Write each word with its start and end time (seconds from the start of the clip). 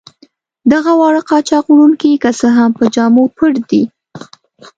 دغه 0.71 0.91
واړه 0.99 1.21
قاچاق 1.29 1.65
وړونکي 1.69 2.07
که 2.23 2.29
څه 2.39 2.47
هم 2.57 2.69
په 2.77 2.83
جامو 2.95 3.23
پټ 3.37 3.53
دي. 3.69 3.83